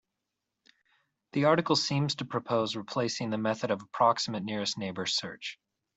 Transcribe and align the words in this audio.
The 1.33 1.45
article 1.45 1.75
seems 1.75 2.15
to 2.15 2.25
propose 2.25 2.75
replacing 2.75 3.29
the 3.29 3.37
method 3.37 3.69
of 3.69 3.83
approximate 3.83 4.43
nearest 4.43 4.75
neighbor 4.79 5.05
search. 5.05 5.59